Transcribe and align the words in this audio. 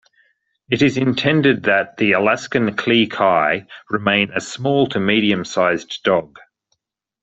It 0.71 0.81
is 0.81 0.97
intended 0.97 1.61
that 1.65 1.97
the 1.97 2.13
Alaskan 2.13 2.75
Klee 2.75 3.07
Kai 3.07 3.67
remain 3.91 4.31
a 4.33 4.41
small 4.41 4.87
to 4.87 4.99
medium-sized 4.99 6.01
dog. 6.03 6.39